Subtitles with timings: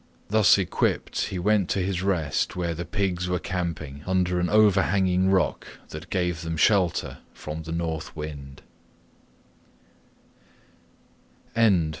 [0.29, 5.29] Thus equipped he went to his rest where the pigs were camping under an overhanging
[5.29, 8.63] rock that gave them shelter from the North wind.